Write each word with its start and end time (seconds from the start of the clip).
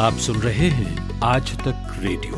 आप 0.00 0.14
सुन 0.14 0.36
रहे 0.36 0.68
हैं 0.68 1.20
आज 1.24 1.50
तक 1.58 1.96
रेडियो। 1.98 2.36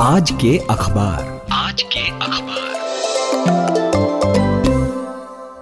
आज 0.00 0.30
के 0.30 0.58
अखबार। 0.58 1.31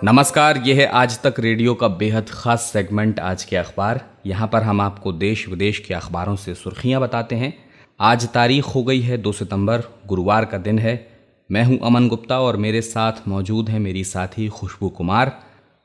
नमस्कार, 0.04 0.62
यह 0.66 0.76
है 0.76 0.84
आज 0.86 1.18
तक 1.22 1.38
रेडियो 1.40 1.72
का 1.74 1.88
बेहद 1.88 2.28
खास 2.28 2.60
सेगमेंट 2.62 3.18
आज 3.20 3.42
के 3.44 3.56
अखबार। 3.56 4.00
यहाँ 4.26 4.46
पर 4.48 4.62
हम 4.62 4.80
आपको 4.80 5.12
देश 5.12 5.46
विदेश 5.48 5.78
के 5.78 5.94
अखबारों 5.94 6.36
से 6.36 6.54
सुर्खियाँ 6.54 7.00
बताते 7.00 7.36
हैं। 7.36 7.52
आज 8.00 8.26
तारीख 8.26 8.64
हो 8.64 8.82
गई 8.82 9.00
है 9.00 9.18
दो 9.18 9.32
सितंबर, 9.32 9.82
गुरुवार 10.06 10.44
का 10.44 10.58
दिन 10.58 10.78
है। 10.78 10.94
मैं 11.50 11.64
हूँ 11.64 11.78
अमन 11.82 12.08
गुप्ता 12.08 12.40
और 12.40 12.56
मेरे 12.56 12.82
साथ 12.82 13.28
मौजूद 13.28 13.68
है 13.68 13.78
मेरी 13.78 14.04
साथी 14.04 14.48
खुशबू 14.48 14.88
कुमार। 14.88 15.32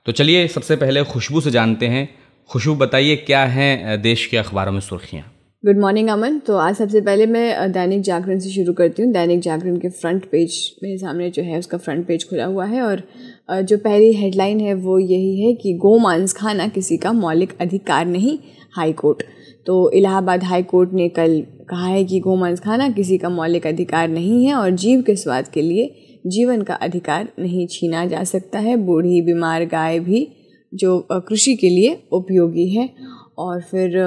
तो 0.05 0.11
चलिए 0.11 0.47
सबसे 0.47 0.75
पहले 0.75 1.03
खुशबू 1.03 1.41
से 1.41 1.51
जानते 1.51 1.87
हैं। 1.87 2.09
खुशबू, 2.49 2.75
बताइए 2.75 3.15
क्या 3.17 3.45
हैं 3.45 4.01
देश 4.01 4.25
के 4.25 4.37
अखबारों 4.37 4.71
में 4.71 4.79
सुर्खियाँ? 4.81 5.31
गुड 5.63 5.77
मॉर्निंग 5.77 6.09
अमन। 6.09 6.39
तो 6.39 6.57
आज 6.57 6.75
सबसे 6.75 7.01
पहले 7.01 7.25
मैं 7.25 7.71
दैनिक 7.71 8.01
जागरण 8.03 8.39
से 8.39 8.49
शुरू 8.49 8.73
करती 8.73 9.01
हूँ। 9.01 9.11
दैनिक 9.13 9.39
जागरण 9.41 9.77
के 9.77 9.89
फ्रंट 9.91 10.25
पेज 10.31 10.59
मेरे 10.83 10.97
सामने 10.97 11.29
जो 11.29 11.43
है 11.43 11.59
उसका 11.59 11.77
फ्रंट 11.77 12.07
पेज 12.07 12.29
खुला 12.29 12.45
हुआ 12.45 12.65
है 12.65 12.81
और 12.81 13.01
जो 13.49 13.77
पहली 13.77 14.13
हेडलाइन 14.13 14.59
है 14.59 14.73
वो 14.73 14.97
यही 14.99 15.41
है 15.41 15.53
कि 15.53 15.73
गो 15.73 15.97
मांस 15.97 16.33
खाना 16.33 16.67
किसी 16.67 16.97
का 16.97 17.11
मौलिक 17.13 17.53
अधिकार 17.61 18.05
नहीं 18.05 18.37
हाई 18.71 18.93
कोर्ट 18.93 19.23
तो 19.65 19.91
इलाहाबाद 19.91 20.43
हाई 20.43 20.63
कोर्ट 20.63 20.93
ने 20.93 21.07
कल 21.09 21.41
कहा 21.69 21.87
है 21.87 22.03
कि 22.05 22.19
गो 22.19 22.35
मांस 22.35 22.59
खाना 22.59 22.89
किसी 22.89 23.17
का 23.17 23.29
मौलिक 23.29 23.67
अधिकार 23.67 24.07
नहीं 24.07 24.45
है 24.45 24.53
और 24.53 24.69
जीव 24.71 25.01
के 25.01 25.15
स्वाद 25.15 25.47
के 25.47 25.61
लिए 25.61 25.93
जीवन 26.27 26.61
का 26.61 26.73
अधिकार 26.73 27.27
नहीं 27.39 27.67
छीना 27.67 28.05
जा 28.05 28.23
सकता 28.23 28.59
है। 28.59 28.75
बूढ़ी, 28.75 29.21
बीमार, 29.21 29.65
गाय 29.65 29.99
भी 29.99 30.27
जो 30.73 30.99
कृषि 31.11 31.55
के 31.55 31.69
लिए 31.69 31.97
उपयोगी 32.11 32.67
है। 32.69 32.89
और 33.37 33.61
फिर 33.61 33.97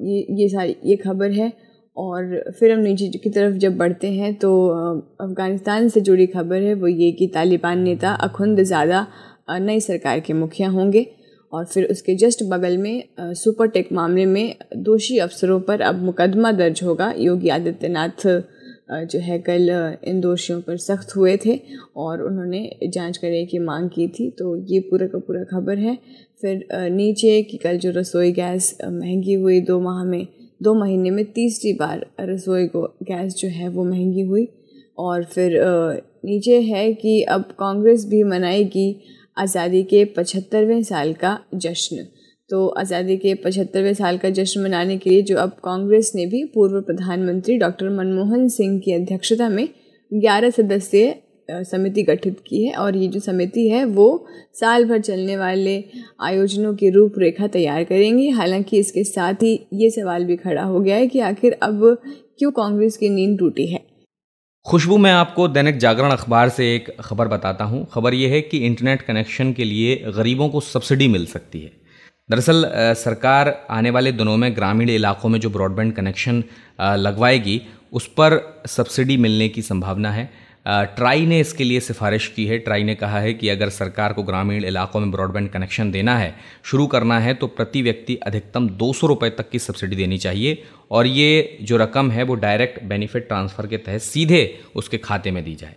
ये 0.00 0.26
ये 0.30 0.48
सारी, 0.48 0.76
ये 0.84 0.96
खबर 0.96 1.30
है 1.30 1.52
और 1.98 2.52
फिर 2.58 2.72
हम 2.72 2.78
नीचे 2.80 3.08
की 3.14 3.30
तरफ़ 3.30 3.56
जब 3.58 3.76
बढ़ते 3.76 4.10
हैं 4.12 4.34
तो 4.34 4.50
अफ़गानिस्तान 5.20 5.88
से 5.88 6.00
जुड़ी 6.00 6.26
खबर 6.26 6.62
है, 6.62 6.74
वो 6.74 6.88
ये 6.88 7.10
कि 7.12 7.26
तालिबान 7.34 7.80
नेता 7.80 8.12
अखुंद 8.22 8.62
ज़्यादा 8.62 9.06
नई 9.50 9.80
सरकार 9.80 10.20
के 10.20 10.32
मुखिया 10.34 10.68
होंगे 10.70 11.06
और 11.52 11.64
फिर 11.64 11.84
उसके 11.90 12.14
जस्ट 12.16 12.42
बगल 12.44 12.76
में 12.78 13.02
सुपर 13.20 13.68
टेक 13.68 13.92
मामले 13.92 14.26
में 14.26 14.54
दोषी 14.78 15.18
अफसरों 15.18 15.60
पर 15.60 15.80
अब 15.80 16.02
मुकदमा 16.02 16.52
दर्ज 16.52 16.82
होगा। 16.84 17.12
योगी 17.18 17.48
आदित्यनाथ 17.48 18.26
जो 18.90 19.18
है 19.20 19.38
कल 19.40 19.68
इन 20.04 20.20
दोषियों 20.20 20.60
पर 20.60 20.76
सख्त 20.78 21.16
हुए 21.16 21.36
थे 21.36 21.58
और 21.96 22.22
उन्होंने 22.22 22.68
जाँच 22.84 23.16
करने 23.16 23.44
की 23.46 23.58
मांग 23.60 23.88
की 23.90 24.08
थी। 24.08 24.30
तो 24.30 24.56
ये 24.66 24.80
पूरा 24.80 25.06
का 25.06 25.18
पूरा 25.18 25.44
खबर 25.50 25.78
है। 25.78 25.96
फिर 26.42 26.66
नीचे 26.72 27.42
कि 27.42 27.56
कल 27.56 27.78
जो 27.78 27.90
रसोई 27.90 28.32
गैस 28.32 28.76
महँगी 28.84 29.34
हुई 29.34 29.60
दो 29.60 29.80
माह 29.80 30.04
में 30.04 30.26
दो 30.60 30.74
महीने 30.74 31.10
में 31.10 31.24
तीसरी 31.32 31.72
बार 31.72 32.06
रसोई 32.20 32.66
को 32.66 32.82
गैस 33.02 33.34
जो 33.34 33.48
है 33.48 33.68
वो 33.68 33.84
महँगी 33.84 34.22
हुई। 34.22 34.46
और 34.98 35.24
फिर 35.24 35.52
नीचे 36.24 36.60
है 36.62 36.92
कि 36.94 37.20
अब 37.22 37.42
कांग्रेस 37.58 38.04
भी 38.06 38.22
मनाएगी 38.24 38.88
आज़ादी 39.36 39.82
के 39.82 40.04
पचहत्तरवें 40.16 40.82
साल 40.82 41.12
का 41.14 41.38
जश्न। 41.56 42.06
तो 42.50 42.66
आज़ादी 42.78 43.16
के 43.16 43.34
पचहत्तरवें 43.34 43.92
साल 43.94 44.18
का 44.18 44.30
जश्न 44.30 44.62
मनाने 44.62 44.96
के 44.98 45.10
लिए 45.10 45.22
जो 45.22 45.36
अब 45.36 45.56
कांग्रेस 45.64 46.12
ने 46.14 46.26
भी 46.26 46.44
पूर्व 46.44 46.80
प्रधानमंत्री 46.80 47.56
डॉक्टर 47.58 47.90
मनमोहन 47.90 48.48
सिंह 48.48 48.78
की 48.78 48.92
अध्यक्षता 48.92 49.48
में 49.48 49.68
ग्यारह 50.12 50.50
सदस्यीय 50.50 51.14
समिति 51.50 52.02
गठित 52.02 52.40
की 52.46 52.64
है 52.64 52.74
और 52.74 52.96
ये 52.96 53.06
जो 53.08 53.20
समिति 53.20 53.68
है, 53.68 53.84
वो 53.84 54.26
साल 54.54 54.84
भर 54.84 55.00
चलने 55.00 55.36
वाले 55.36 55.82
आयोजनों 56.22 56.74
की 56.74 56.90
रूपरेखा 56.90 57.46
तैयार 57.46 57.84
करेंगी। 57.84 58.28
हालाँकि 58.30 58.78
इसके 58.78 59.04
साथ 59.04 59.42
ही 59.42 59.52
ये 59.74 59.90
सवाल 59.90 60.24
भी 60.24 60.36
खड़ा 60.36 60.62
हो 60.62 60.80
गया 60.80 60.96
है 60.96 61.06
कि 61.06 61.20
आखिर 61.20 61.58
अब 61.62 61.96
क्यों 62.38 62.50
कांग्रेस 62.50 62.96
की 62.96 63.08
नींद 63.08 63.38
टूटी 63.38 63.66
है? 63.66 63.80
खुशबू, 64.66 64.96
मैं 64.96 65.12
आपको 65.12 65.46
दैनिक 65.48 65.78
जागरण 65.78 66.10
अखबार 66.10 66.48
से 66.48 66.74
एक 66.74 66.90
खबर 67.00 67.28
बताता 67.28 67.64
हूँ। 67.64 67.86
खबर 67.92 68.14
यह 68.14 68.30
है 68.30 68.40
कि 68.40 68.58
इंटरनेट 68.58 69.02
कनेक्शन 69.02 69.52
के 69.52 69.64
लिए 69.64 69.96
गरीबों 70.16 70.48
को 70.48 70.60
सब्सिडी 70.60 71.08
मिल 71.08 71.24
सकती 71.26 71.60
है। 71.60 71.70
दरअसल 72.28 72.64
सरकार 72.96 73.48
आने 73.70 73.90
वाले 73.90 74.12
दिनों 74.12 74.36
में 74.36 74.54
ग्रामीण 74.56 74.90
इलाकों 74.90 75.28
में 75.28 75.38
जो 75.40 75.50
ब्रॉडबैंड 75.50 75.92
कनेक्शन 75.92 76.42
लगवाएगी, 76.80 77.60
उस 77.92 78.06
पर 78.06 78.62
सब्सिडी 78.66 79.16
मिलने 79.16 79.48
की 79.48 79.62
संभावना 79.62 80.10
है। 80.10 80.28
ट्राई 80.68 81.26
ने 81.26 81.38
इसके 81.40 81.64
लिए 81.64 81.80
सिफारिश 81.80 82.26
की 82.28 82.44
है। 82.46 82.58
ट्राई 82.58 82.82
ने 82.84 82.94
कहा 82.94 83.20
है 83.20 83.32
कि 83.34 83.48
अगर 83.48 83.68
सरकार 83.70 84.12
को 84.12 84.22
ग्रामीण 84.22 84.64
इलाकों 84.64 85.00
में 85.00 85.10
ब्रॉडबैंड 85.10 85.48
कनेक्शन 85.50 85.90
देना 85.90 86.16
है, 86.18 86.34
शुरू 86.64 86.86
करना 86.86 87.18
है 87.20 87.34
तो 87.34 87.46
प्रति 87.46 87.82
व्यक्ति 87.82 88.16
अधिकतम 88.16 88.68
दो 88.68 88.92
सौ 88.92 89.06
रुपये 89.06 89.30
तक 89.30 89.50
की 89.50 89.58
सब्सिडी 89.58 89.96
देनी 89.96 90.18
चाहिए 90.18 90.62
और 90.90 91.06
ये 91.06 91.58
जो 91.62 91.76
रकम 91.76 92.10
है, 92.10 92.22
वो 92.22 92.34
डायरेक्ट 92.36 92.82
बेनिफिट 92.84 93.28
ट्रांसफ़र 93.28 93.66
के 93.66 93.76
तहत 93.78 94.02
सीधे 94.02 94.58
उसके 94.76 94.98
खाते 94.98 95.30
में 95.30 95.44
दी 95.44 95.54
जाए। 95.54 95.76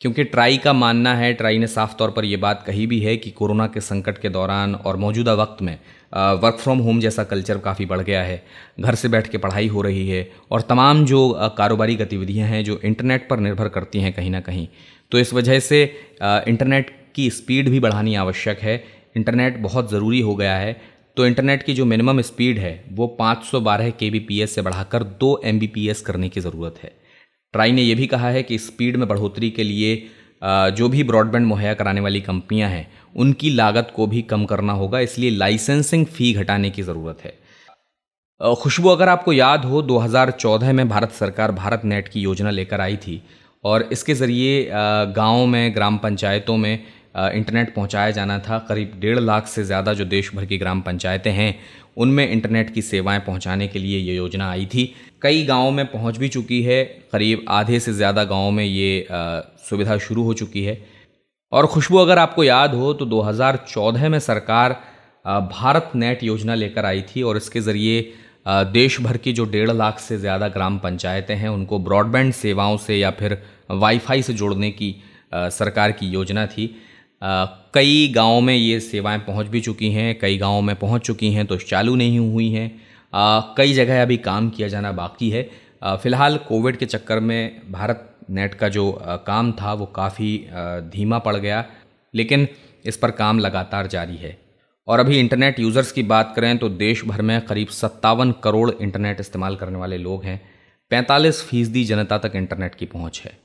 क्योंकि 0.00 0.24
ट्राई 0.24 0.58
का 0.58 0.72
मानना 0.72 1.14
है, 1.14 1.32
ट्राई 1.34 1.58
ने 1.58 1.66
साफ़ 1.66 1.94
तौर 1.96 2.10
पर 2.10 2.24
यह 2.24 2.38
बात 2.38 2.62
कही 2.66 2.86
भी 2.86 2.98
है 3.00 3.16
कि 3.16 3.30
कोरोना 3.30 3.66
के 3.66 3.80
संकट 3.80 4.18
के 4.18 4.28
दौरान 4.28 4.74
और 4.74 4.96
मौजूदा 4.96 5.32
वक्त 5.34 5.62
में 5.62 5.78
वर्क 6.12 6.58
फ्रॉम 6.58 6.78
होम 6.78 7.00
जैसा 7.00 7.24
कल्चर 7.24 7.58
काफ़ी 7.58 7.86
बढ़ 7.86 8.00
गया 8.00 8.22
है। 8.22 8.42
घर 8.80 8.94
से 8.94 9.08
बैठ 9.08 9.26
के 9.26 9.38
पढ़ाई 9.38 9.68
हो 9.68 9.82
रही 9.82 10.08
है 10.08 10.30
और 10.50 10.60
तमाम 10.60 11.04
जो 11.04 11.32
कारोबारी 11.58 11.96
गतिविधियाँ 11.96 12.48
हैं 12.48 12.62
जो 12.64 12.78
इंटरनेट 12.84 13.28
पर 13.28 13.40
निर्भर 13.40 13.68
करती 13.68 14.00
हैं 14.00 14.12
कहीं 14.12 14.30
ना 14.30 14.40
कहीं 14.40 14.66
तो 15.12 15.18
इस 15.18 15.32
वजह 15.34 15.58
से 15.60 15.82
इंटरनेट 16.22 16.90
की 17.14 17.28
स्पीड 17.30 17.68
भी 17.68 17.80
बढ़ानी 17.80 18.14
आवश्यक 18.16 18.60
है। 18.60 18.82
इंटरनेट 19.16 19.58
बहुत 19.58 19.90
ज़रूरी 19.90 20.20
हो 20.20 20.34
गया 20.36 20.56
है 20.56 20.80
तो 21.16 21.26
इंटरनेट 21.26 21.62
की 21.62 21.74
जो 21.74 21.84
मिनिमम 21.84 22.20
स्पीड 22.20 22.58
है, 22.58 22.84
वो 22.92 23.06
512 23.20 23.90
के 24.02 24.46
से 24.46 24.62
बढ़ाकर 24.62 25.02
2 25.20 25.36
एम 25.44 25.60
करने 26.06 26.28
की 26.28 26.40
ज़रूरत 26.40 26.74
है। 26.82 26.92
ट्राई 27.54 27.72
ने 27.72 27.82
यह 27.82 27.96
भी 27.96 28.06
कहा 28.06 28.30
है 28.30 28.42
कि 28.42 28.58
स्पीड 28.58 28.96
में 28.96 29.06
बढ़ोतरी 29.08 29.50
के 29.50 29.64
लिए 29.64 29.96
जो 30.72 30.88
भी 30.88 31.02
ब्रॉडबैंड 31.04 31.46
मुहैया 31.46 31.74
कराने 31.74 32.00
वाली 32.00 32.20
कंपनियाँ 32.20 32.68
हैं, 32.70 32.86
उनकी 33.16 33.50
लागत 33.50 33.92
को 33.96 34.06
भी 34.06 34.20
कम 34.22 34.44
करना 34.44 34.72
होगा, 34.72 35.00
इसलिए 35.00 35.30
लाइसेंसिंग 35.30 36.04
फ़ी 36.06 36.32
घटाने 36.34 36.70
की 36.70 36.82
ज़रूरत 36.82 37.24
है। 37.24 38.54
खुशबू 38.54 38.88
अगर 38.88 39.08
आपको 39.08 39.32
याद 39.32 39.64
हो 39.64 39.82
2014 39.82 40.72
में 40.72 40.88
भारत 40.88 41.12
सरकार 41.12 41.52
भारत 41.52 41.84
नेट 41.84 42.08
की 42.08 42.20
योजना 42.20 42.50
लेकर 42.50 42.80
आई 42.80 42.96
थी, 42.96 43.22
और 43.64 43.88
इसके 43.92 44.14
ज़रिए 44.14 44.68
गाँव 44.70 45.46
में, 45.46 45.74
ग्राम 45.74 45.96
पंचायतों 45.98 46.56
में 46.56 46.84
इंटरनेट 47.14 47.74
पहुँचाया 47.74 48.10
जाना 48.10 48.38
था। 48.38 48.58
करीब 48.68 48.92
डेढ़ 49.00 49.18
लाख 49.20 49.46
से 49.48 49.64
ज़्यादा 49.64 49.92
जो 49.94 50.04
देश 50.06 50.34
भर 50.34 50.44
की 50.44 50.58
ग्राम 50.58 50.80
पंचायतें 50.80 51.30
हैं, 51.32 51.54
उनमें 51.96 52.28
इंटरनेट 52.28 52.72
की 52.74 52.82
सेवाएँ 52.82 53.20
पहुँचाने 53.20 53.68
के 53.68 53.78
लिए 53.78 53.98
ये 53.98 54.14
योजना 54.16 54.50
आई 54.50 54.66
थी। 54.66 54.92
कई 55.22 55.44
गाँवों 55.46 55.70
में 55.70 55.86
पहुँच 55.86 56.16
भी 56.16 56.28
चुकी 56.28 56.62
है। 56.62 56.82
करीब 57.12 57.44
आधे 57.50 57.80
से 57.80 57.92
ज़्यादा 57.92 58.24
गाँवों 58.26 58.50
में 58.50 58.64
ये 58.64 59.06
सुविधा 59.10 59.98
शुरू 59.98 60.22
हो 60.22 60.34
चुकी 60.34 60.62
है। 60.64 60.78
और 61.52 61.66
खुशबू 61.66 61.98
अगर 61.98 62.18
आपको 62.18 62.44
याद 62.44 62.74
हो 62.74 62.92
तो 62.94 63.06
2014 63.06 64.08
में 64.08 64.18
सरकार 64.20 64.72
भारत 65.24 65.90
नेट 65.94 66.22
योजना 66.22 66.54
लेकर 66.54 66.84
आई 66.84 67.02
थी 67.08 67.22
और 67.22 67.36
इसके 67.36 67.60
ज़रिए 67.60 68.00
देश 68.72 69.00
भर 69.00 69.16
की 69.16 69.32
जो 69.32 69.44
डेढ़ 69.46 69.70
लाख 69.70 69.98
से 69.98 70.18
ज़्यादा 70.18 70.48
ग्राम 70.48 70.78
पंचायतें 70.78 71.34
हैं, 71.34 71.48
उनको 71.48 71.78
ब्रॉडबैंड 71.78 72.32
सेवाओं 72.34 72.76
से 72.78 72.98
या 72.98 73.10
फिर 73.10 73.36
वाईफाई 73.72 74.22
से 74.22 74.32
जोड़ने 74.34 74.70
की 74.72 74.94
सरकार 75.34 75.92
की 75.92 76.06
योजना 76.08 76.46
थी। 76.46 76.74
कई 77.22 78.12
गाँवों 78.14 78.40
में 78.40 78.54
ये 78.54 78.78
सेवाएँ 78.80 79.18
पहुँच 79.18 79.46
भी 79.46 79.60
चुकी 79.60 79.90
हैं, 79.92 80.18
कई 80.18 80.36
गाँवों 80.38 80.62
में 80.62 80.74
पहुँच 80.76 81.02
चुकी 81.02 81.32
हैं 81.32 81.46
तो 81.46 81.56
चालू 81.58 81.94
नहीं 81.96 82.18
हुई 82.20 82.48
हैं। 82.50 82.70
कई 83.56 83.72
जगह 83.72 84.02
अभी 84.02 84.16
काम 84.18 84.50
किया 84.50 84.68
जाना 84.68 84.92
बाकी 84.92 85.30
है। 85.30 85.42
फ़िलहाल 85.84 86.36
कोविड 86.38 86.76
के 86.76 86.86
चक्कर 86.86 87.20
में 87.20 87.72
भारत 87.72 88.04
नेट 88.30 88.54
का 88.54 88.68
जो 88.68 88.90
काम 89.26 89.52
था 89.52 89.72
वो 89.72 89.86
काफ़ी 89.86 90.36
धीमा 90.92 91.18
पड़ 91.18 91.36
गया, 91.36 91.64
लेकिन 92.14 92.46
इस 92.84 92.96
पर 92.96 93.10
काम 93.10 93.38
लगातार 93.38 93.86
जारी 93.86 94.16
है। 94.16 94.36
और 94.88 95.00
अभी 95.00 95.18
इंटरनेट 95.18 95.58
यूज़र्स 95.60 95.92
की 95.92 96.02
बात 96.04 96.32
करें 96.36 96.56
तो 96.58 96.68
देश 96.68 97.04
भर 97.04 97.22
में 97.22 97.40
करीब 97.40 97.68
सत्तावन 97.68 98.32
करोड़ 98.44 98.70
इंटरनेट 98.72 99.20
इस्तेमाल 99.20 99.56
करने 99.56 99.78
वाले 99.78 99.98
लोग 99.98 100.24
हैं। 100.24 100.40
पैंतालीस 100.90 101.42
फ़ीसदी 101.42 101.84
जनता 101.84 102.18
तक 102.18 102.32
इंटरनेट 102.36 102.74
की 102.74 102.86
पहुँच 102.86 103.22
है। 103.24 103.36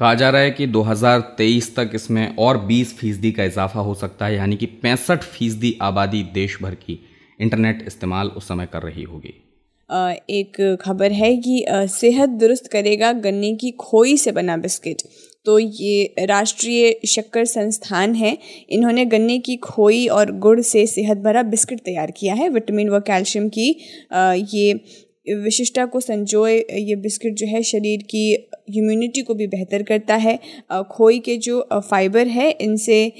कहा 0.00 0.14
जा 0.14 0.28
रहा 0.30 0.40
है 0.40 0.50
कि 0.50 0.66
2023 0.66 1.74
तक 1.76 1.90
इसमें 1.94 2.36
और 2.36 2.58
20 2.66 2.92
फ़ीसदी 2.98 3.32
का 3.32 3.44
इजाफा 3.44 3.80
हो 3.80 3.94
सकता 3.94 4.26
है, 4.26 4.36
यानी 4.36 4.56
कि 4.56 4.66
पैंसठ 4.66 5.22
फ़ीसदी 5.24 5.76
आबादी 5.82 6.22
देश 6.34 6.56
भर 6.62 6.74
की 6.76 6.98
इंटरनेट 7.40 7.82
इस्तेमाल 7.86 8.28
उस 8.28 8.48
समय 8.48 8.66
कर 8.66 8.82
रही 8.82 9.02
होगी। 9.02 9.34
एक 10.30 10.78
खबर 10.80 11.12
है 11.12 11.36
कि 11.38 11.64
सेहत 11.90 12.28
दुरुस्त 12.40 12.70
करेगा 12.72 13.12
गन्ने 13.20 13.52
की 13.54 13.70
खोई 13.80 14.16
से 14.16 14.32
बना 14.32 14.56
बिस्किट। 14.56 15.02
तो 15.46 15.58
ये 15.58 16.14
राष्ट्रीय 16.22 16.94
शक्कर 17.08 17.44
संस्थान 17.44 18.14
है, 18.14 18.36
इन्होंने 18.70 19.04
गन्ने 19.06 19.38
की 19.40 19.56
खोई 19.58 20.06
और 20.08 20.32
गुड़ 20.38 20.60
से 20.62 20.86
सेहत 20.86 21.18
भरा 21.18 21.42
बिस्किट 21.44 21.80
तैयार 21.80 22.10
किया 22.10 22.34
है। 22.34 22.48
विटामिन 22.48 22.90
व 22.90 23.00
कैल्शियम 23.02 23.48
की 23.48 23.68
ये 24.56 24.72
विशिष्टता 25.36 25.84
को 25.86 26.00
संजोए, 26.00 26.56
ये 26.56 26.94
बिस्किट 26.98 27.34
जो 27.34 27.46
है 27.46 27.62
शरीर 27.64 28.02
की 28.04 28.49
इम्यूनिटी 28.76 29.22
को 29.22 29.34
भी 29.34 29.46
बेहतर 29.48 29.82
करता 29.82 30.14
है। 30.16 30.38
खोई 30.90 31.18
के 31.18 31.36
जो 31.38 31.60
फाइबर 31.72 32.26
है, 32.28 32.50
इनसे, 32.50 33.12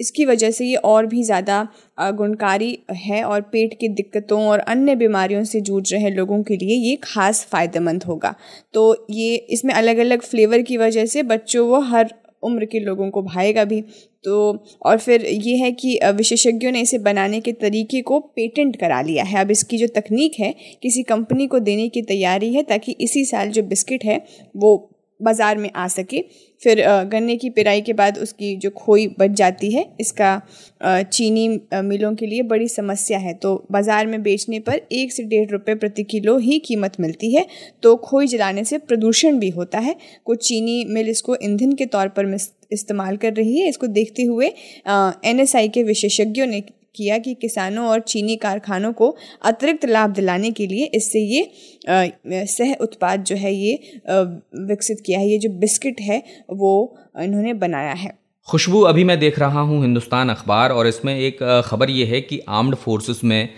इसकी 0.00 0.24
वजह 0.24 0.50
से 0.50 0.64
ये 0.64 0.76
और 0.76 1.06
भी 1.06 1.22
ज़्यादा 1.22 1.66
गुणकारी 2.00 2.78
है 2.92 3.22
और 3.24 3.40
पेट 3.42 3.76
की 3.80 3.88
दिक्कतों 3.90 4.40
और 4.42 4.58
अन्य 4.58 4.94
बीमारियों 4.96 5.42
से 5.44 5.60
जूझ 5.60 5.92
रहे 5.92 6.10
लोगों 6.10 6.42
के 6.42 6.56
लिए 6.56 6.76
ये 6.80 6.96
खास 7.04 7.44
फ़ायदेमंद 7.44 8.04
होगा। 8.04 8.34
तो 8.74 9.06
ये, 9.10 9.34
इसमें 9.36 9.72
अलग 9.74 9.98
अलग 9.98 10.22
फ्लेवर 10.22 10.62
की 10.62 10.76
वजह 10.76 11.06
से 11.06 11.22
बच्चों 11.24 11.66
वो 11.68 11.80
हर 11.82 12.12
उम्र 12.44 12.64
के 12.64 12.80
लोगों 12.80 13.10
को 13.10 13.22
भाएगा 13.22 13.64
भी। 13.64 13.80
तो 14.24 14.64
और 14.82 14.98
फिर 14.98 15.24
ये 15.24 15.56
है 15.56 15.70
कि 15.72 15.98
विशेषज्ञों 16.06 16.72
ने 16.72 16.80
इसे 16.80 16.98
बनाने 17.00 17.40
के 17.40 17.52
तरीके 17.52 18.00
को 18.02 18.18
पेटेंट 18.36 18.76
करा 18.76 19.00
लिया 19.02 19.24
है। 19.24 19.40
अब 19.40 19.50
इसकी 19.50 19.78
जो 19.78 19.86
तकनीक 19.94 20.38
है, 20.40 20.54
किसी 20.82 21.02
कंपनी 21.02 21.46
को 21.46 21.58
देने 21.60 21.88
की 21.88 22.02
तैयारी 22.02 22.52
है 22.54 22.62
ताकि 22.62 22.96
इसी 23.00 23.24
साल 23.24 23.50
जो 23.50 23.62
बिस्किट 23.64 24.04
है, 24.04 24.24
वो 24.56 24.76
बाज़ार 25.20 25.58
में 25.58 25.70
आ 25.72 25.86
सके। 25.88 26.20
फिर 26.60 26.82
गन्ने 27.06 27.36
की 27.36 27.50
पिराई 27.50 27.80
के 27.80 27.92
बाद 27.92 28.18
उसकी 28.18 28.54
जो 28.56 28.70
खोई 28.72 29.06
बच 29.18 29.30
जाती 29.32 29.70
है, 29.70 29.84
इसका 30.00 30.40
चीनी 30.82 31.48
मिलों 31.74 32.14
के 32.14 32.26
लिए 32.26 32.42
बड़ी 32.44 32.68
समस्या 32.68 33.18
है। 33.18 33.34
तो 33.34 33.54
बाज़ार 33.72 34.06
में 34.06 34.22
बेचने 34.22 34.60
पर 34.60 34.80
एक 34.92 35.12
से 35.12 35.22
डेढ़ 35.24 35.50
रुपये 35.50 35.74
प्रति 35.74 36.02
किलो 36.04 36.36
ही 36.38 36.58
कीमत 36.60 37.00
मिलती 37.00 37.34
है। 37.34 37.46
तो 37.82 37.96
खोई 37.98 38.26
जलाने 38.26 38.64
से 38.64 38.78
प्रदूषण 38.80 39.38
भी 39.38 39.50
होता 39.50 39.78
है। 39.78 39.96
कुछ 40.24 40.46
चीनी 40.48 40.84
मिल 40.86 41.08
इसको 41.08 41.36
ईंधन 41.42 41.72
के 41.72 41.86
तौर 41.86 42.08
पर 42.10 42.36
इस्तेमाल 42.72 43.16
कर 43.16 43.32
रही 43.32 43.60
है। 43.60 43.68
इसको 43.68 43.86
देखते 43.88 44.22
हुए 44.22 44.46
एन 44.46 45.46
के 45.68 45.82
विशेषज्ञों 45.82 46.46
ने 46.46 46.62
किया 46.94 47.18
कि 47.18 47.34
किसानों 47.36 47.86
और 47.86 48.00
चीनी 48.02 48.36
कारखानों 48.38 48.92
को 48.92 49.14
अतिरिक्त 49.44 49.84
लाभ 49.86 50.10
दिलाने 50.12 50.50
के 50.52 50.66
लिए 50.66 50.84
इससे 50.94 51.20
ये 51.20 52.44
सह 52.48 52.74
उत्पाद 52.80 53.24
जो 53.24 53.36
है 53.36 53.54
ये 53.54 54.00
विकसित 54.08 55.02
किया 55.06 55.18
है। 55.18 55.28
ये 55.28 55.38
जो 55.38 55.50
बिस्किट 55.60 56.00
है, 56.00 56.22
वो 56.50 56.96
इन्होंने 57.20 57.54
बनाया 57.56 57.92
है। 57.94 58.10
खुशबू 58.48 58.80
अभी 58.84 59.04
मैं 59.04 59.18
देख 59.18 59.38
रहा 59.38 59.60
हूँ 59.62 59.80
हिंदुस्तान 59.82 60.28
अखबार 60.30 60.72
और 60.72 60.86
इसमें 60.86 61.16
एक 61.16 61.38
ख़बर 61.66 61.90
ये 61.90 62.04
है 62.06 62.20
कि 62.22 62.40
आर्म्ड 62.50 62.74
फोर्सेस 62.76 63.20
में 63.24 63.48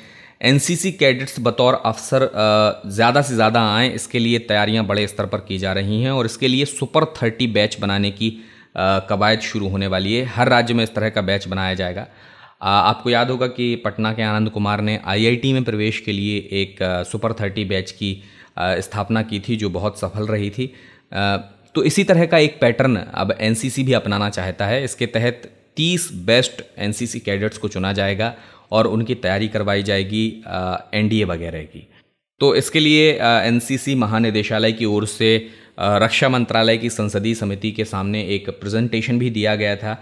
एनसीसी 0.42 0.90
कैडेट्स 0.94 1.38
बतौर 1.40 1.74
अफसर 1.76 2.28
ज़्यादा 2.86 3.22
से 3.22 3.34
ज़्यादा 3.34 3.60
आएँ, 3.68 3.90
इसके 3.90 4.18
लिए 4.18 4.38
तैयारियाँ 4.40 4.84
बड़े 4.86 5.06
स्तर 5.06 5.26
पर 5.26 5.38
की 5.40 5.58
जा 5.58 5.72
रही 5.72 6.02
हैं 6.02 6.10
और 6.10 6.26
इसके 6.26 6.48
लिए 6.48 6.64
सुपर 6.66 7.04
थर्टी 7.16 7.46
बैच 7.48 7.78
बनाने 7.80 8.10
की 8.12 8.30
कवायद 8.76 9.40
शुरू 9.42 9.68
होने 9.68 9.86
वाली 9.86 10.14
है। 10.14 10.24
हर 10.26 10.48
राज्य 10.48 10.74
में 10.74 10.82
इस 10.84 10.94
तरह 10.94 11.08
का 11.10 11.22
बैच 11.22 11.46
बनाया 11.48 11.74
जाएगा। 11.74 12.06
आपको 12.60 13.10
याद 13.10 13.30
होगा 13.30 13.46
कि 13.48 13.74
पटना 13.76 14.12
के 14.12 14.22
आनंद 14.22 14.50
कुमार 14.50 14.80
ने 14.80 14.98
आईआईटी 15.04 15.52
में 15.52 15.64
प्रवेश 15.64 16.00
के 16.00 16.12
लिए 16.12 16.38
एक 16.52 16.76
सुपर 17.10 17.32
थर्टी 17.32 17.64
बैच 17.64 17.90
की 17.92 18.22
स्थापना 18.58 19.22
की 19.22 19.40
थी, 19.40 19.56
जो 19.56 19.70
बहुत 19.70 19.98
सफल 20.00 20.26
रही 20.26 20.50
थी। 20.50 20.72
तो 21.74 21.82
इसी 21.84 22.04
तरह 22.04 22.26
का 22.26 22.38
एक 22.38 22.58
पैटर्न 22.60 22.96
अब 22.96 23.36
एनसीसी 23.40 23.82
भी 23.82 23.92
अपनाना 23.92 24.30
चाहता 24.30 24.66
है। 24.66 24.82
इसके 24.84 25.06
तहत 25.06 25.50
30 25.76 26.10
बेस्ट 26.26 26.62
एनसीसी 26.78 27.20
कैडेट्स 27.20 27.58
को 27.58 27.68
चुना 27.68 27.92
जाएगा 27.92 28.34
और 28.72 28.86
उनकी 28.86 29.14
तैयारी 29.16 29.48
करवाई 29.48 29.82
जाएगी 29.82 30.26
एनडीए 30.94 31.24
वगैरह 31.24 31.62
की। 31.64 31.86
तो 32.40 32.54
इसके 32.54 32.80
लिए 32.80 33.12
एनसीसी 33.20 33.94
महानिदेशालय 33.94 34.72
की 34.72 34.84
ओर 34.84 35.06
से 35.06 35.36
रक्षा 35.80 36.28
मंत्रालय 36.28 36.76
की 36.78 36.90
संसदीय 36.90 37.34
समिति 37.34 37.70
के 37.72 37.84
सामने 37.84 38.22
एक 38.34 38.48
प्रेजेंटेशन 38.50 39.18
भी 39.18 39.30
दिया 39.30 39.54
गया 39.54 39.76
था। 39.76 39.94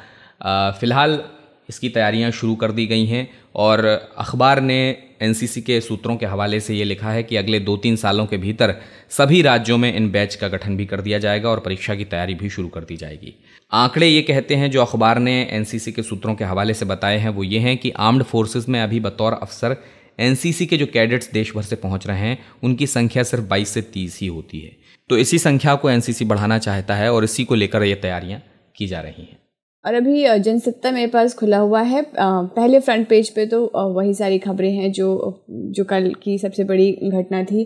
फ़िलहाल 0.80 1.22
इसकी 1.68 1.88
तैयारियाँ 1.88 2.30
शुरू 2.30 2.54
कर 2.54 2.72
दी 2.72 2.86
गई 2.86 3.06
हैं 3.06 3.28
और 3.54 3.84
अखबार 4.16 4.60
ने 4.60 4.76
एनसीसी 5.22 5.60
के 5.60 5.80
सूत्रों 5.80 6.16
के 6.16 6.26
हवाले 6.26 6.60
से 6.60 6.74
ये 6.74 6.84
लिखा 6.84 7.10
है 7.10 7.22
कि 7.22 7.36
अगले 7.36 7.60
दो 7.60 7.76
तीन 7.76 7.96
सालों 7.96 8.26
के 8.26 8.36
भीतर 8.36 8.74
सभी 9.10 9.42
राज्यों 9.42 9.78
में 9.78 9.94
इन 9.94 10.10
बैच 10.10 10.34
का 10.34 10.48
गठन 10.48 10.76
भी 10.76 10.86
कर 10.86 11.00
दिया 11.00 11.18
जाएगा 11.18 11.48
और 11.48 11.60
परीक्षा 11.60 11.94
की 11.94 12.04
तैयारी 12.04 12.34
भी 12.34 12.50
शुरू 12.50 12.68
कर 12.68 12.84
दी 12.84 12.96
जाएगी। 12.96 13.34
आंकड़े 13.72 14.08
ये 14.08 14.22
कहते 14.22 14.54
हैं, 14.54 14.70
जो 14.70 14.82
अखबार 14.82 15.18
ने 15.18 15.40
एनसीसी 15.52 15.92
के 15.92 16.02
सूत्रों 16.02 16.34
के 16.34 16.44
हवाले 16.44 16.74
से 16.74 16.84
बताए 16.84 17.18
हैं, 17.18 17.28
वो 17.28 17.44
ये 17.44 17.58
हैं 17.58 17.76
कि 17.76 17.90
आर्म्ड 17.90 18.22
फोर्सेज 18.22 18.66
में 18.68 18.80
अभी 18.80 19.00
बतौर 19.00 19.32
अफसर 19.32 19.76
एनसीसी 20.18 20.66
के 20.66 20.76
जो 20.76 20.86
कैडेट्स 20.86 21.30
देश 21.32 21.52
भर 21.56 21.62
से 21.62 21.76
पहुँच 21.76 22.06
रहे 22.06 22.18
हैं, 22.18 22.38
उनकी 22.62 22.86
संख्या 22.86 23.22
सिर्फ़ 23.22 23.44
बाईस 23.44 23.68
से 23.68 23.82
तीस 23.82 24.18
ही 24.20 24.26
होती 24.26 24.60
है। 24.60 24.76
तो 25.10 25.18
इसी 25.18 25.38
संख्या 25.38 25.74
को 25.74 25.90
एनसीसी 25.90 26.24
बढ़ाना 26.24 26.58
चाहता 26.58 26.94
है 26.94 27.12
और 27.12 27.24
इसी 27.24 27.44
को 27.44 27.54
लेकर 27.54 27.82
ये 27.82 27.94
तैयारियाँ 27.94 28.42
की 28.76 28.86
जा 28.86 29.00
रही 29.00 29.22
हैं। 29.22 29.38
और 29.84 29.94
अभी 29.94 30.22
जनसत्ता 30.38 30.90
मेरे 30.90 31.06
पास 31.06 31.34
खुला 31.34 31.58
हुआ 31.58 31.80
है। 31.82 32.04
पहले 32.16 32.80
फ्रंट 32.80 33.08
पेज 33.08 33.28
पे 33.30 33.46
तो 33.46 33.64
वही 33.94 34.14
सारी 34.14 34.38
खबरें 34.38 34.72
हैं 34.72 34.90
जो 34.92 35.08
जो 35.50 35.84
कल 35.84 36.12
की 36.22 36.36
सबसे 36.38 36.64
बड़ी 36.64 36.90
घटना 37.04 37.42
थी। 37.44 37.64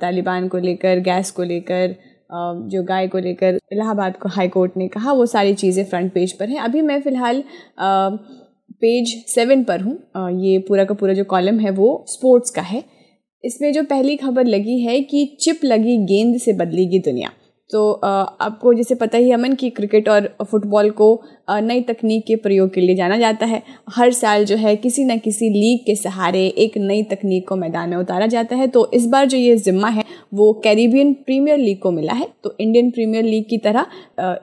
तालिबान 0.00 0.48
को 0.48 0.58
लेकर, 0.58 1.00
गैस 1.00 1.30
को 1.30 1.42
लेकर 1.44 1.94
जो 2.32 2.82
गाय 2.84 3.06
को 3.08 3.18
लेकर 3.18 3.58
इलाहाबाद 3.72 4.16
को 4.16 4.28
हाई 4.28 4.48
कोर्ट 4.48 4.76
ने 4.76 4.86
कहा, 4.88 5.12
वो 5.12 5.26
सारी 5.26 5.54
चीज़ें 5.54 5.84
फ्रंट 5.84 6.12
पेज 6.12 6.32
पर 6.32 6.48
हैं। 6.48 6.60
अभी 6.60 6.82
मैं 6.82 7.00
फ़िलहाल 7.02 7.42
पेज 7.80 9.14
सेवन 9.28 9.64
पर 9.64 9.80
हूँ। 9.80 10.40
ये 10.40 10.58
पूरा 10.68 10.84
का 10.84 10.94
पूरा 10.94 11.12
जो 11.14 11.24
कॉलम 11.26 11.58
है 11.58 11.70
वो 11.72 12.04
स्पोर्ट्स 12.08 12.50
का 12.50 12.62
है। 12.62 12.82
इसमें 13.44 13.72
जो 13.72 13.82
पहली 13.82 14.16
खबर 14.16 14.44
लगी 14.46 14.78
है 14.80 15.00
कि 15.02 15.24
चिप 15.40 15.60
लगी 15.64 15.96
गेंद 16.06 16.38
से 16.38 16.52
बदलेगी 16.54 16.98
दुनिया। 16.98 17.30
तो 17.70 17.90
आपको 17.92 18.72
जैसे 18.74 18.94
पता 18.94 19.18
ही 19.18 19.30
अमन 19.32 19.54
कि 19.54 19.68
क्रिकेट 19.70 20.08
और 20.08 20.28
फुटबॉल 20.50 20.90
को 20.90 21.08
नई 21.50 21.80
तकनीक 21.82 22.24
के 22.26 22.36
प्रयोग 22.36 22.72
के 22.74 22.80
लिए 22.80 22.94
जाना 22.96 23.18
जाता 23.18 23.46
है। 23.46 23.62
हर 23.90 24.10
साल 24.12 24.44
जो 24.44 24.56
है 24.56 24.74
किसी 24.76 25.04
न 25.04 25.18
किसी 25.18 25.48
लीग 25.50 25.84
के 25.86 25.94
सहारे 25.94 26.46
एक 26.46 26.78
नई 26.78 27.02
तकनीक 27.02 27.48
को 27.48 27.56
मैदान 27.56 27.90
में 27.90 27.96
उतारा 27.96 28.26
जाता 28.26 28.56
है। 28.56 28.66
तो 28.68 28.90
इस 28.94 29.06
बार 29.06 29.26
जो 29.26 29.36
ये 29.36 29.56
ज़िम्मा 29.58 29.88
है, 29.88 30.04
वो 30.34 30.52
कैरिबियन 30.64 31.12
प्रीमियर 31.16 31.58
लीग 31.58 31.78
को 31.78 31.90
मिला 31.90 32.12
है। 32.12 32.28
तो 32.44 32.56
इंडियन 32.60 32.90
प्रीमियर 32.90 33.24
लीग 33.24 33.44
की 33.50 33.58
तरह 33.58 33.86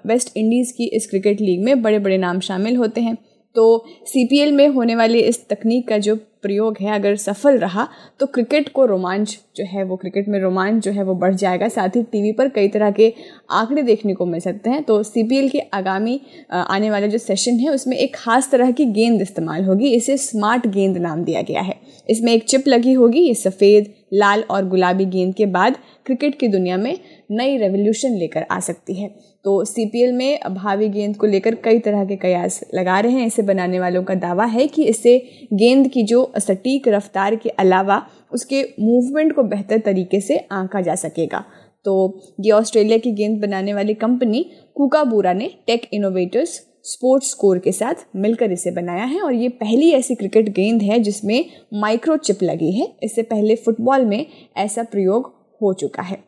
वेस्ट 0.08 0.38
इंडीज़ 0.38 0.74
की 0.74 0.86
इस 0.88 1.10
क्रिकेट 1.10 1.42
लीग 1.42 1.64
में 1.64 1.82
बड़े 1.82 2.00
बड़े 2.00 2.18
नाम 2.18 2.40
शामिल 2.40 2.76
होते 2.76 3.02
हैं। 3.02 3.18
तो 3.56 3.84
सी 4.06 4.52
में 4.52 4.68
होने 4.68 4.96
वाली 4.96 5.20
इस 5.20 5.48
तकनीक 5.50 5.88
का 5.88 5.98
जो 5.98 6.16
प्रयोग 6.42 6.78
है, 6.82 6.94
अगर 6.96 7.16
सफल 7.18 7.58
रहा 7.58 7.88
तो 8.20 8.26
क्रिकेट 8.26 8.70
को 8.70 8.86
रोमांच 8.86 9.38
जो 9.56 9.64
है, 9.66 9.84
वो 9.84 9.96
क्रिकेट 9.96 10.28
में 10.28 10.40
रोमांच 10.40 10.84
जो 10.84 10.92
है, 10.92 11.04
वो 11.04 11.14
बढ़ 11.16 11.34
जाएगा। 11.36 11.68
साथ 11.68 11.96
ही 11.96 12.04
टीवी 12.04 12.32
पर 12.32 12.50
कई 12.50 12.68
तरह 12.68 12.92
के 12.92 13.14
आंकड़े 13.52 13.82
देखने 13.82 14.14
को 14.14 14.26
मिल 14.26 14.40
सकते 14.40 14.70
हैं। 14.70 14.84
तो 14.84 15.02
सी 15.04 15.50
के 15.50 15.60
आगामी 15.74 16.20
आने 16.52 16.90
वाले 16.90 17.08
जो 17.08 17.18
सेशन 17.18 17.60
है, 17.60 17.70
उसमें 17.70 17.98
एक 17.98 18.16
खास 18.16 18.50
तरह 18.52 18.72
की 18.72 18.86
गेंद 18.88 19.22
इस्तेमाल 19.22 19.64
होगी। 19.66 19.92
इसे 19.92 20.18
स्मार्ट 20.18 20.68
गेंद 20.68 20.98
नाम 20.98 21.24
दिया 21.24 21.42
गया 21.42 21.62
है। 21.62 21.76
इसमें 22.10 22.34
एक 22.34 22.44
चिप 22.44 22.68
लगी 22.68 22.94
होगी, 22.94 23.20
ये 23.20 23.34
सफ़ेद, 23.36 23.94
लाल 24.14 24.44
और 24.52 24.68
गुलाबी 24.68 25.06
गेंद 25.06 25.34
के 25.36 25.46
बाद 25.48 25.78
क्रिकेट 26.06 26.38
की 26.40 26.48
दुनिया 26.48 26.78
में 26.78 26.98
नई 27.32 27.58
रेवोल्यूशन 27.58 28.14
लेकर 28.14 28.46
आ 28.52 28.60
सकती 28.60 28.94
है। 28.94 29.10
तो 29.48 29.66
CPL 29.66 30.12
में 30.12 30.40
भावी 30.52 30.90
गेंद 30.90 31.18
को 31.18 31.28
लेकर 31.28 31.56
कई 31.56 31.80
तरह 31.80 32.06
के 32.06 32.16
कयास 32.16 32.60
लगा 32.74 33.00
रहे 33.00 33.12
हैं। 33.12 33.28
इसे 33.28 33.42
बनाने 33.42 33.80
वालों 33.80 34.04
का 34.04 34.16
दावा 34.16 34.46
है 34.46 34.68
कि 34.68 34.84
इससे 34.84 35.18
गेंद 35.54 35.88
की 35.88 36.04
जो 36.04 36.34
सटीक 36.38 36.88
रफ्तार 36.88 37.36
के 37.36 37.50
अलावा 37.50 38.02
उसके 38.34 38.62
मूवमेंट 38.80 39.34
को 39.36 39.44
बेहतर 39.44 39.80
तरीके 39.80 40.22
से 40.22 40.38
आंका 40.52 40.82
जा 40.82 40.96
सकेगा। 40.96 41.44
तो 41.86 42.22
ये 42.40 42.52
ऑस्ट्रेलिया 42.52 42.98
की 42.98 43.12
गेंद 43.12 43.42
बनाने 43.42 43.74
वाली 43.74 43.94
कंपनी 43.94 44.46
कुकाबूरा 44.76 45.34
ने 45.34 45.50
टेक 45.68 45.88
इनोवेटर्स 45.94 46.62
स्पोर्ट्स 46.84 47.30
स्कोर 47.30 47.60
के 47.60 47.72
साथ 47.72 48.06
मिलकर 48.16 48.52
इसे 48.52 48.72
बनाया 48.72 49.06
है 49.06 49.22
और 49.22 49.34
ये 49.34 49.50
पहली 49.50 49.92
ऐसी 49.92 50.16
क्रिकेट 50.16 50.50
गेंद 50.50 50.82
है 50.82 51.00
जिसमें 51.00 51.46
माइक्रो 51.74 52.18
चिप 52.18 52.44
लगी 52.44 52.72
है। 52.72 52.94
इससे 53.04 53.22
पहले 53.22 53.56
फुटबॉल 53.56 54.06
में 54.06 54.26
ऐसा 54.58 54.84
प्रयोग 54.84 55.36
हो 55.62 55.74
चुका 55.74 56.04
है। 56.04 56.27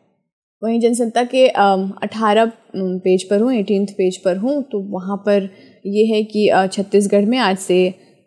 वहीं 0.62 0.80
जनसत्ता 0.80 1.22
के 1.24 1.46
अठारह 1.48 2.52
पेज 2.76 3.22
पर 3.28 3.40
हूँ 3.40 3.52
एटीन 3.54 3.84
पेज 3.98 4.16
पर 4.24 4.36
हूँ 4.36 4.62
तो 4.72 4.78
वहाँ 4.90 5.16
पर 5.26 5.48
ये 5.86 6.04
है 6.06 6.22
कि 6.24 6.48
छत्तीसगढ़ 6.72 7.24
में 7.24 7.36
आज 7.38 7.56
से 7.58 7.78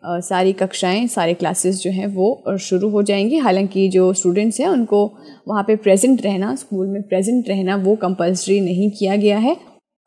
सारी 0.04 0.52
कक्षाएँ, 0.52 1.06
सारे 1.06 1.34
क्लासेस 1.34 1.82
जो 1.82 1.90
हैं 1.90 2.06
वो 2.14 2.56
शुरू 2.60 2.88
हो 2.90 3.02
जाएँगी। 3.02 3.38
हालाँकि 3.38 3.88
जो 3.88 4.12
स्टूडेंट्स 4.12 4.60
हैं, 4.60 4.66
उनको 4.68 5.04
वहाँ 5.48 5.62
पे 5.66 5.76
प्रेजेंट 5.76 6.22
रहना 6.24 6.54
स्कूल 6.56 6.86
में 6.86 7.02
प्रेजेंट 7.02 7.48
रहना 7.48 7.76
वो 7.76 7.94
कंपलसरी 7.96 8.60
नहीं 8.60 8.90
किया 8.90 9.16
गया 9.16 9.38
है। 9.38 9.56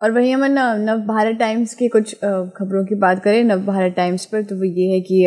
और 0.01 0.11
वहीं 0.11 0.33
हम 0.33 0.43
नव 0.81 0.99
भारत 1.07 1.37
टाइम्स 1.39 1.73
के 1.75 1.87
कुछ 1.87 2.13
खबरों 2.15 2.85
की 2.85 2.95
बात 2.97 3.23
करें 3.23 3.43
नव 3.43 3.65
भारत 3.65 3.95
टाइम्स 3.95 4.25
पर 4.25 4.43
तो 4.43 4.55
वो 4.55 4.63
ये 4.65 4.91
है 4.91 4.99
कि 5.01 5.25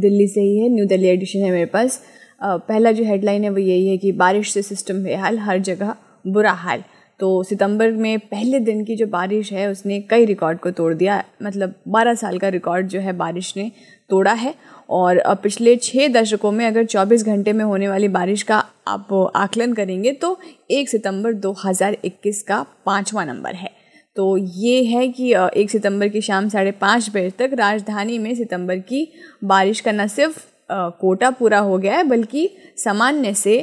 दिल्ली 0.00 0.26
से 0.28 0.40
ही 0.40 0.58
है 0.58 0.68
न्यू 0.70 0.86
दिल्ली 0.86 1.08
एडिशन 1.08 1.44
है 1.44 1.50
मेरे 1.50 1.66
पास। 1.68 2.02
पहला 2.42 2.92
जो 2.92 3.04
हेडलाइन 3.04 3.44
है 3.44 3.50
वो 3.50 3.58
यही 3.58 3.88
है 3.88 3.96
कि 3.98 4.12
बारिश 4.18 4.52
से 4.52 4.62
सिस्टम 4.64 5.02
बेहाल 5.04 5.38
हर 5.38 5.58
जगह। 5.62 5.94
बुरा 6.26 6.52
हाल। 6.52 6.82
तो 7.20 7.42
सितंबर 7.42 7.90
में 7.90 8.18
पहले 8.20 8.58
दिन 8.60 8.84
की 8.84 8.96
जो 8.96 9.06
बारिश 9.06 9.52
है, 9.52 9.70
उसने 9.70 10.00
कई 10.00 10.24
रिकॉर्ड 10.24 10.58
को 10.58 10.70
तोड़ 10.70 10.92
दिया। 10.94 11.22
मतलब 11.42 11.74
12 11.88 12.14
साल 12.14 12.38
का 12.38 12.48
रिकॉर्ड 12.48 12.88
जो 12.88 13.00
है 13.00 13.12
बारिश 13.12 13.52
ने 13.56 13.70
तोड़ा 14.10 14.32
है। 14.32 14.54
और 14.90 15.22
पिछले 15.34 15.74
छः 15.76 16.08
दशकों 16.12 16.50
में 16.52 16.64
अगर 16.66 16.84
24 16.84 17.24
घंटे 17.24 17.52
में 17.52 17.64
होने 17.64 17.88
वाली 17.88 18.08
बारिश 18.08 18.42
का 18.42 18.64
आप 18.88 19.12
आकलन 19.36 19.72
करेंगे 19.72 20.12
तो 20.12 20.38
एक 20.70 20.88
सितंबर 20.88 21.32
2021 21.36 22.42
का 22.42 22.64
पाँचवा 22.86 23.24
नंबर 23.24 23.54
है। 23.54 23.70
तो 24.16 24.36
ये 24.36 24.82
है 24.84 25.08
कि 25.08 25.32
एक 25.56 25.70
सितंबर 25.70 26.08
की 26.08 26.20
शाम 26.20 26.48
साढ़े 26.48 26.70
पाँच 26.70 27.08
बजे 27.10 27.30
तक 27.38 27.50
राजधानी 27.54 28.18
में 28.18 28.34
सितंबर 28.34 28.78
की 28.78 29.06
बारिश 29.44 29.80
का 29.80 29.92
न 29.92 30.06
सिर्फ़ 30.06 30.38
कोटा 30.70 31.30
पूरा 31.30 31.58
हो 31.58 31.78
गया 31.78 31.96
है, 31.96 32.04
बल्कि 32.04 32.48
सामान्य 32.76 33.34
से 33.34 33.54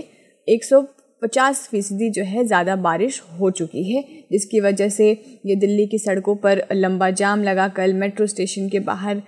एक 0.47 0.63
सौ 0.63 0.81
पचास 1.21 1.67
फ़ीसदी 1.71 2.09
जो 2.09 2.23
है 2.23 2.43
ज़्यादा 2.45 2.75
बारिश 2.77 3.21
हो 3.39 3.49
चुकी 3.51 3.83
है, 3.85 4.03
जिसकी 4.31 4.59
वजह 4.59 4.89
से 4.89 5.09
ये 5.45 5.55
दिल्ली 5.55 5.85
की 5.87 5.97
सड़कों 5.99 6.35
पर 6.35 6.61
लंबा 6.73 7.09
जाम 7.11 7.43
लगा। 7.43 7.67
कल 7.69 7.93
मेट्रो 7.95 8.27
स्टेशन 8.27 8.69
के 8.69 8.79
बाहर 8.81 9.21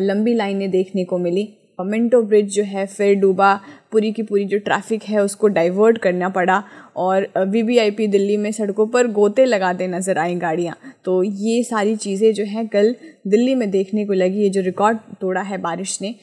लंबी 0.00 0.34
लाइनें 0.34 0.70
देखने 0.70 1.04
को 1.04 1.18
मिली। 1.18 1.48
मिंटो 1.80 2.20
ब्रिज 2.22 2.52
जो 2.54 2.62
है 2.64 2.86
फिर 2.86 3.14
डूबा। 3.14 3.54
पूरी 3.92 4.10
की 4.12 4.22
पूरी 4.22 4.44
जो 4.44 4.58
ट्रैफ़िक 4.60 5.02
है 5.04 5.22
उसको 5.22 5.48
डाइवर्ट 5.48 5.98
करना 5.98 6.28
पड़ा 6.30 6.62
और 6.96 7.28
वीवीआईपी 7.38 8.06
दिल्ली 8.08 8.36
में 8.36 8.50
सड़कों 8.52 8.86
पर 8.88 9.06
गोते 9.12 9.44
लगाते 9.44 9.88
नज़र 9.88 10.18
आई 10.18 10.34
गाड़ियाँ। 10.36 10.76
तो 11.04 11.22
ये 11.22 11.62
सारी 11.64 11.96
चीज़ें 11.96 12.32
जो 12.34 12.44
हैं 12.46 12.66
कल 12.68 12.94
दिल्ली 13.26 13.54
में 13.54 13.70
देखने 13.70 14.06
को 14.06 14.12
लगी। 14.12 14.42
ये 14.42 14.50
जो 14.50 14.60
रिकॉर्ड 14.62 14.98
तोड़ा 15.20 15.42
है 15.42 15.58
बारिश 15.60 15.98
ने 16.02 16.14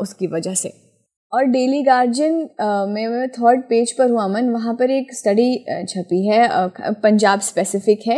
उसकी 0.00 0.26
वजह 0.26 0.54
से। 0.54 0.72
और 1.32 1.44
डेली 1.44 1.82
गार्जियन 1.82 2.34
में, 2.88 3.06
मैं 3.08 3.28
थर्ड 3.30 3.62
पेज 3.68 3.92
पर 3.92 4.10
हूँ, 4.10 4.22
अमन, 4.24 4.48
वहाँ 4.50 4.74
पर 4.74 4.90
एक 4.90 5.12
स्टडी 5.14 5.84
छपी 5.88 6.26
है 6.26 6.48
पंजाब 7.02 7.40
स्पेसिफिक 7.42 8.06
है 8.08 8.16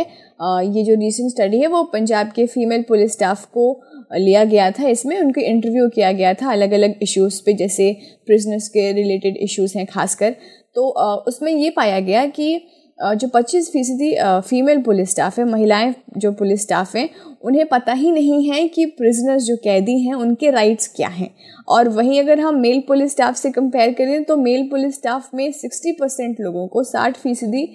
ये 0.67 0.83
जो 0.83 0.93
रिसेंट 0.95 1.29
स्टडी 1.31 1.59
है, 1.59 1.67
वो 1.67 1.83
पंजाब 1.93 2.31
के 2.35 2.45
फीमेल 2.47 2.83
पुलिस 2.87 3.13
स्टाफ 3.13 3.45
को 3.47 3.81
लिया 4.13 4.43
गया 4.45 4.69
था, 4.71 4.87
इसमें 4.87 5.19
उनके 5.19 5.41
इंटरव्यू 5.43 5.87
किया 5.89 6.11
गया 6.11 6.33
था 6.33 6.51
अलग 6.51 6.71
अलग 6.71 6.99
इश्यूज़ 7.03 7.41
पे, 7.45 7.53
जैसे 7.53 7.91
प्रिजनर्स 8.27 8.67
के 8.69 8.91
रिलेटेड 8.93 9.37
इश्यूज़ 9.39 9.77
हैं 9.77 9.85
खासकर 9.87 10.35
तो 10.75 10.87
उसमें 11.27 11.51
ये 11.51 11.69
पाया 11.71 11.99
गया 12.01 12.25
कि 12.27 12.55
जो 12.99 13.27
25 13.27 13.69
फ़ीसदी 13.71 14.11
फीमेल 14.21 14.81
पुलिस 14.83 15.09
स्टाफ 15.11 15.37
है, 15.39 15.43
महिलाएँ 15.45 15.93
जो 16.17 16.31
पुलिस 16.31 16.61
स्टाफ 16.61 16.95
हैं, 16.95 17.09
उन्हें 17.41 17.65
पता 17.67 17.93
ही 17.93 18.11
नहीं 18.11 18.49
है 18.49 18.67
कि 18.67 18.85
प्रिजनर्स 18.97 19.43
जो 19.43 19.55
कैदी 19.55 19.99
हैं, 19.99 20.13
उनके 20.13 20.49
राइट्स 20.51 20.87
क्या 20.87 21.07
हैं। 21.09 21.29
और 21.67 21.89
वहीं 21.89 22.19
अगर 22.19 22.39
हम 22.39 22.59
मेल 22.59 22.83
पुलिस 22.87 23.11
स्टाफ 23.11 23.35
से 23.35 23.51
कंपेयर 23.51 23.93
करें 23.93 24.23
तो 24.23 24.37
मेल 24.37 24.67
पुलिस 24.69 24.95
स्टाफ 24.95 25.29
में 25.35 25.51
60 25.53 25.91
परसेंट 25.99 26.39
लोगों 26.41 26.67
को 26.67 26.83
60 26.83 27.17
फ़ीसदी 27.17 27.67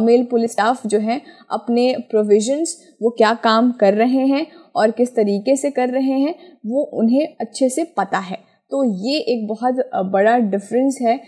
मेल 0.00 0.24
पुलिस 0.24 0.52
स्टाफ 0.52 0.86
जो 0.86 0.98
हैं, 0.98 1.20
अपने 1.50 1.94
प्रोविजंस 2.10 2.76
वो 3.02 3.10
क्या 3.10 3.34
काम 3.34 3.72
कर 3.72 3.94
रहे 3.94 4.26
हैं 4.26 4.46
और 4.76 4.90
किस 4.90 5.14
तरीके 5.16 5.56
से 5.56 5.70
कर 5.70 5.88
रहे 5.88 6.18
हैं, 6.20 6.34
वो 6.66 6.82
उन्हें 6.82 7.26
अच्छे 7.40 7.68
से 7.68 7.84
पता 7.96 8.18
है। 8.18 8.51
तो 8.72 8.82
ये 9.06 9.18
एक 9.28 9.46
बहुत 9.48 9.80
बड़ा 10.12 10.36
डिफरेंस 10.50 10.98
है 11.02 11.18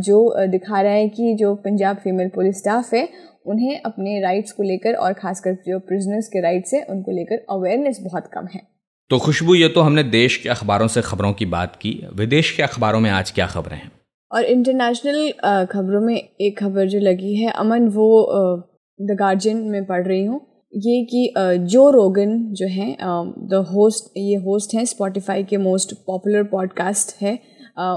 जो 0.00 0.46
दिखा 0.48 0.80
रहा 0.80 0.92
है 0.92 1.08
कि 1.08 1.34
जो 1.34 1.54
पंजाब 1.64 1.96
फीमेल 1.96 2.28
पुलिस 2.28 2.58
स्टाफ 2.58 2.92
है 2.94 3.08
उन्हें 3.46 3.80
अपने 3.80 4.18
राइट्स 4.20 4.52
को 4.52 4.62
लेकर 4.62 4.94
और 4.94 5.12
खासकर 5.12 5.54
जो 5.66 5.78
प्रिजनर्स 5.78 6.28
के 6.28 6.40
राइट्स 6.40 6.74
हैं 6.74 6.84
उनको 6.86 7.12
लेकर 7.12 7.44
अवेयरनेस 7.50 8.00
बहुत 8.02 8.26
कम 8.34 8.46
है। 8.54 8.60
तो 9.10 9.18
खुशबू 9.18 9.54
ये 9.54 9.68
तो 9.68 9.80
हमने 9.80 10.02
देश 10.04 10.36
के 10.36 10.48
अखबारों 10.48 10.88
से 10.88 11.02
खबरों 11.02 11.32
की 11.32 11.46
बात 11.46 11.76
की। 11.76 11.92
विदेश 12.14 12.50
के 12.56 12.62
अखबारों 12.62 13.00
में 13.00 13.10
आज 13.10 13.30
क्या 13.30 13.46
खबरें 13.46 13.76
हैं? 13.76 13.90
और 14.30 14.44
इंटरनेशनल 14.46 15.66
खबरों 15.72 16.00
में 16.00 16.16
एक 16.16 16.58
खबर 16.58 16.88
जो 16.88 16.98
लगी 17.00 17.34
है 17.36 17.50
अमन 17.52 17.88
वो 17.88 18.08
द 18.98 19.16
गार्जियन 19.18 19.56
में 19.66 19.84
पढ़ 19.84 20.06
रही 20.06 20.24
हूँ। 20.24 20.40
ये 20.72 21.02
कि 21.04 21.32
जो 21.38 21.88
रोगन 21.90 22.38
जो 22.50 22.66
हैं 22.66 22.96
द 23.48 23.54
होस्ट 23.72 24.12
ये 24.16 24.36
होस्ट 24.36 24.74
हैं 24.74 24.84
स्पॉटिफाई 24.84 25.42
के 25.44 25.56
मोस्ट 25.56 25.92
पॉपुलर 26.06 26.44
पॉडकास्ट 26.44 27.14
है 27.22 27.34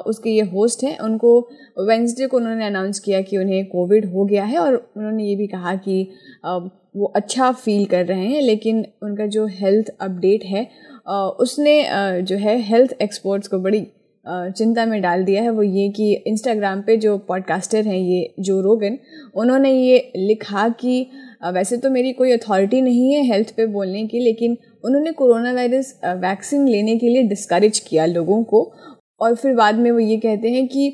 उसके 0.07 0.29
ये 0.29 0.41
होस्ट 0.41 0.83
हैं, 0.83 0.97
उनको 0.99 1.39
वेंसडे 1.79 2.27
को 2.27 2.37
उन्होंने 2.37 2.65
अनाउंस 2.65 2.99
किया 2.99 3.21
कि 3.21 3.37
उन्हें 3.37 3.65
कोविड 3.65 4.05
हो 4.05 4.25
गया 4.25 4.43
है 4.43 4.57
और 4.57 4.75
उन्होंने 4.97 5.23
ये 5.23 5.35
भी 5.35 5.47
कहा 5.47 5.75
कि 5.75 6.01
वो 6.45 7.05
अच्छा 7.15 7.51
फील 7.51 7.85
कर 7.85 8.05
रहे 8.05 8.25
हैं, 8.25 8.41
लेकिन 8.41 8.85
उनका 9.03 9.25
जो 9.27 9.45
हेल्थ 9.51 9.89
अपडेट 10.01 10.43
है 10.43 10.67
उसने 11.39 11.83
जो 12.21 12.37
है 12.37 12.57
हेल्थ 12.61 12.95
एक्सपर्ट्स 13.01 13.47
को 13.47 13.59
बड़ी 13.59 13.85
चिंता 14.25 14.85
में 14.85 15.01
डाल 15.01 15.23
दिया 15.23 15.41
है, 15.43 15.49
वो 15.49 15.63
ये 15.63 15.89
कि 15.89 16.13
इंस्टाग्राम 16.27 16.81
पे 16.81 16.97
जो 16.97 17.17
पॉडकास्टर 17.17 17.87
हैं, 17.87 17.97
ये 17.97 18.33
जो 18.39 18.59
रोगन, 18.61 18.97
उन्होंने 19.35 19.71
ये 19.71 20.11
लिखा 20.17 20.67
कि 20.69 21.07
वैसे 21.45 21.77
तो 21.77 21.89
मेरी 21.89 22.11
कोई 22.13 22.31
अथॉरिटी 22.31 22.81
नहीं 22.81 23.11
है 23.13 23.23
हेल्थ 23.25 23.49
पे 23.57 23.65
बोलने 23.67 24.05
की, 24.07 24.19
लेकिन 24.19 24.57
उन्होंने 24.85 25.11
कोरोना 25.13 25.51
वायरस 25.53 25.99
वैक्सीन 26.05 26.67
लेने 26.67 26.97
के 26.97 27.09
लिए 27.09 27.23
डिस्करेज 27.25 27.79
किया 27.79 28.05
लोगों 28.07 28.43
को। 28.43 28.71
और 29.21 29.35
फिर 29.35 29.53
बाद 29.55 29.75
में 29.75 29.89
वो 29.91 29.99
ये 29.99 30.17
कहते 30.17 30.49
हैं 30.51 30.67
कि 30.67 30.87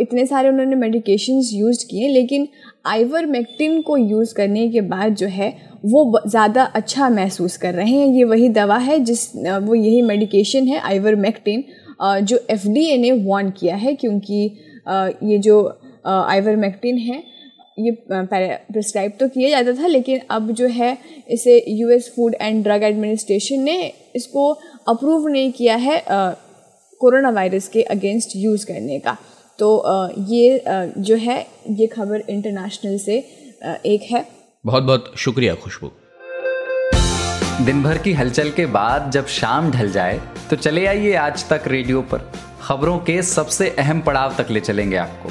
इतने 0.00 0.24
सारे 0.26 0.48
उन्होंने 0.48 0.76
मेडिकेशंस 0.76 1.50
यूज़ 1.54 1.84
किए, 1.86 2.08
लेकिन 2.08 2.48
आइवर 2.86 3.26
मैक्टिन 3.26 3.80
को 3.82 3.96
यूज़ 3.96 4.34
करने 4.34 4.68
के 4.68 4.80
बाद 4.82 5.14
जो 5.14 5.26
है, 5.28 5.52
वो 5.84 6.20
ज़्यादा 6.26 6.64
अच्छा 6.74 7.08
महसूस 7.10 7.56
कर 7.56 7.74
रहे 7.74 7.90
हैं। 7.90 8.06
ये 8.08 8.24
वही 8.24 8.48
दवा 8.50 8.76
है 8.78 8.98
जिस 9.00 9.26
वो 9.36 9.74
यही 9.74 10.02
मेडिकेशन 10.04 10.66
है 10.68 10.78
आइवर 10.80 11.14
मैक्टिन 11.16 11.64
जो 12.22 12.38
एफडीए 12.50 12.96
ने 12.98 13.12
वार्न 13.24 13.50
किया 13.50 13.76
है, 13.76 13.94
क्योंकि 13.94 14.44
ये 15.24 15.38
जो 15.38 15.62
आइवर 16.06 16.56
मैक्टिन 16.56 16.98
है 16.98 17.22
ये 17.78 17.90
प्रिस्क्राइब 18.10 19.12
तो 19.20 19.28
किया 19.28 19.48
जाता 19.50 19.82
था 19.82 19.86
लेकिन 19.86 20.20
अब 20.30 20.50
जो 20.52 20.66
है 20.66 20.96
इसे 21.30 21.62
US 21.68 22.12
food 22.16 22.34
and 22.40 22.62
drug 22.64 22.82
administration 22.82 23.60
ने 23.60 23.92
इसको 24.16 24.50
अप्रूव 24.88 25.26
नहीं 25.28 25.52
किया 25.52 25.76
है 25.76 26.02
कोरोना 27.00 27.30
वायरस 27.30 27.68
के 27.68 27.82
अगेंस्ट 27.82 28.36
यूज़ 28.36 28.66
करने 28.66 28.98
का। 28.98 29.16
तो 29.58 29.76
आ, 29.76 30.08
ये 30.18 30.58
आ, 30.58 30.84
जो 30.84 31.16
है 31.16 31.46
ये 31.70 31.86
खबर 31.86 32.22
इंटरनेशनल 32.28 32.98
से 32.98 33.18
आ, 33.64 33.74
एक 33.86 34.02
है। 34.10 34.24
बहुत 34.64 34.82
बहुत 34.82 35.12
शुक्रिया 35.18 35.54
खुशबू। 35.54 35.90
दिन 37.64 37.82
भर 37.82 37.98
की 37.98 38.12
हलचल 38.12 38.50
के 38.50 38.66
बाद 38.68 39.10
जब 39.10 39.26
शाम 39.30 39.70
ढल 39.70 39.90
जाए 39.92 40.20
तो 40.50 40.56
चले 40.56 40.86
आइए 40.86 41.14
आज 41.16 41.48
तक 41.48 41.62
रेडियो 41.66 42.02
पर। 42.02 42.30
खबरों 42.62 42.98
के 42.98 43.22
सबसे 43.24 43.68
अहम 43.78 44.00
पड़ाव 44.00 44.34
तक 44.38 44.50
ले 44.50 44.60
चलेंगे 44.60 44.96
आपको। 44.96 45.30